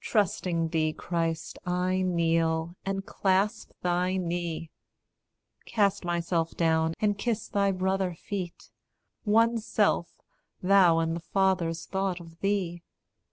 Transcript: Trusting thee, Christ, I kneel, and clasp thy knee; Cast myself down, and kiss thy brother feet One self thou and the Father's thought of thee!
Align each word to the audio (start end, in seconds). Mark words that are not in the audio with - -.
Trusting 0.00 0.68
thee, 0.68 0.92
Christ, 0.92 1.58
I 1.66 2.02
kneel, 2.02 2.76
and 2.86 3.04
clasp 3.04 3.72
thy 3.82 4.16
knee; 4.16 4.70
Cast 5.66 6.04
myself 6.04 6.56
down, 6.56 6.94
and 7.00 7.18
kiss 7.18 7.48
thy 7.48 7.72
brother 7.72 8.14
feet 8.14 8.70
One 9.24 9.58
self 9.58 10.12
thou 10.62 11.00
and 11.00 11.16
the 11.16 11.20
Father's 11.20 11.86
thought 11.86 12.20
of 12.20 12.38
thee! 12.38 12.84